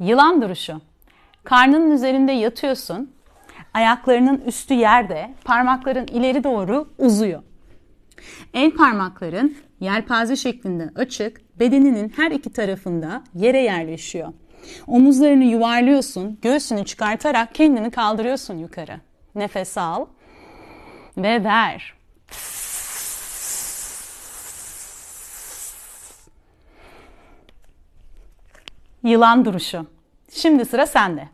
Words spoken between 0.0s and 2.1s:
Yılan duruşu. Karnının